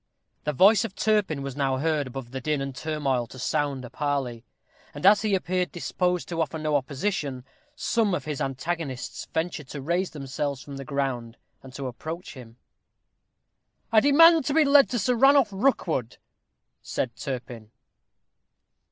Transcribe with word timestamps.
The 0.45 0.51
voice 0.53 0.83
of 0.83 0.95
Turpin 0.95 1.43
was 1.43 1.55
now 1.55 1.77
heard 1.77 2.07
above 2.07 2.31
the 2.31 2.41
din 2.41 2.59
and 2.59 2.75
turmoil 2.75 3.27
to 3.27 3.37
sound 3.37 3.85
a 3.85 3.89
parley; 3.91 4.43
and 4.95 5.05
as 5.05 5.21
he 5.21 5.35
appeared 5.35 5.71
disposed 5.71 6.27
to 6.29 6.41
offer 6.41 6.57
no 6.57 6.75
opposition, 6.75 7.45
some 7.75 8.15
of 8.15 8.25
his 8.25 8.41
antagonists 8.41 9.27
ventured 9.31 9.67
to 9.67 9.79
raise 9.79 10.09
themselves 10.09 10.63
from 10.63 10.77
the 10.77 10.85
ground, 10.85 11.37
and 11.61 11.71
to 11.75 11.85
approach 11.85 12.33
him. 12.33 12.57
"I 13.91 13.99
demand 13.99 14.43
to 14.45 14.55
be 14.55 14.65
led 14.65 14.89
to 14.89 14.97
Sir 14.97 15.13
Ranulph 15.13 15.49
Rookwood," 15.53 16.17
said 16.81 17.15
Turpin. 17.15 17.69